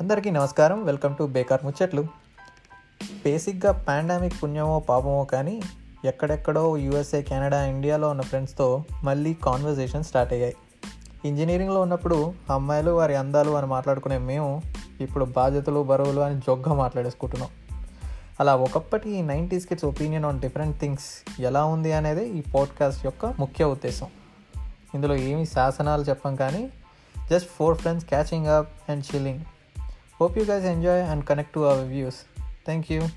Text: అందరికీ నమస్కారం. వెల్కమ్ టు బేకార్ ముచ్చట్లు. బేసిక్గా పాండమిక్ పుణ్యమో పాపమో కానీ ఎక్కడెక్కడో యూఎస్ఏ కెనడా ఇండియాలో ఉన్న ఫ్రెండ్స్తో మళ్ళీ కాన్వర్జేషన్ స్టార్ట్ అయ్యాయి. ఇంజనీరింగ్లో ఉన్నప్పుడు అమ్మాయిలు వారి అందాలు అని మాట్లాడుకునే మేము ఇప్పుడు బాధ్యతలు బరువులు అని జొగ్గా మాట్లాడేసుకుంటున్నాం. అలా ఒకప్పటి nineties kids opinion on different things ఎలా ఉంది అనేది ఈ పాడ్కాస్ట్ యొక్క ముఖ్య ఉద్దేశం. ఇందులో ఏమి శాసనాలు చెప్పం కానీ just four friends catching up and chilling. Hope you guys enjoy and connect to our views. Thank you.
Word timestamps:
అందరికీ 0.00 0.30
నమస్కారం. 0.30 0.84
వెల్కమ్ 0.84 1.16
టు 1.16 1.24
బేకార్ 1.24 1.64
ముచ్చట్లు. 1.64 2.02
బేసిక్గా 3.24 3.72
పాండమిక్ 3.72 4.42
పుణ్యమో 4.42 4.80
పాపమో 4.80 5.24
కానీ 5.24 5.62
ఎక్కడెక్కడో 6.04 6.76
యూఎస్ఏ 6.76 7.22
కెనడా 7.22 7.64
ఇండియాలో 7.64 8.08
ఉన్న 8.08 8.22
ఫ్రెండ్స్తో 8.22 8.84
మళ్ళీ 9.04 9.34
కాన్వర్జేషన్ 9.34 10.04
స్టార్ట్ 10.04 10.32
అయ్యాయి. 10.32 10.56
ఇంజనీరింగ్లో 11.24 11.80
ఉన్నప్పుడు 11.80 12.34
అమ్మాయిలు 12.50 12.90
వారి 12.90 13.14
అందాలు 13.14 13.50
అని 13.50 13.66
మాట్లాడుకునే 13.66 14.18
మేము 14.18 14.62
ఇప్పుడు 15.00 15.24
బాధ్యతలు 15.24 15.82
బరువులు 15.82 16.20
అని 16.20 16.38
జొగ్గా 16.38 16.74
మాట్లాడేసుకుంటున్నాం. 16.74 17.48
అలా 18.40 18.56
ఒకప్పటి 18.56 19.22
nineties 19.22 19.66
kids 19.66 19.84
opinion 19.84 20.24
on 20.24 20.40
different 20.40 20.80
things 20.80 21.42
ఎలా 21.42 21.64
ఉంది 21.64 21.92
అనేది 21.92 22.28
ఈ 22.28 22.42
పాడ్కాస్ట్ 22.54 23.04
యొక్క 23.04 23.34
ముఖ్య 23.38 23.64
ఉద్దేశం. 23.64 24.06
ఇందులో 24.94 25.14
ఏమి 25.14 25.46
శాసనాలు 25.46 26.02
చెప్పం 26.02 26.36
కానీ 26.36 26.70
just 27.30 27.48
four 27.48 27.78
friends 27.78 28.06
catching 28.06 28.46
up 28.46 28.90
and 28.90 29.04
chilling. 29.14 29.40
Hope 30.18 30.36
you 30.36 30.44
guys 30.44 30.64
enjoy 30.64 31.00
and 31.02 31.26
connect 31.26 31.52
to 31.54 31.64
our 31.64 31.84
views. 31.84 32.24
Thank 32.64 32.88
you. 32.88 33.10